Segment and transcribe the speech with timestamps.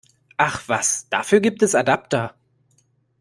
[0.37, 2.33] Ach was, dafür gibt es Adapter!